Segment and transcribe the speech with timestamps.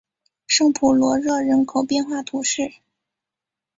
[0.47, 2.73] 圣普罗热人口变化图示